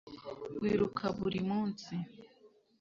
[0.61, 1.93] wiruka buri munsi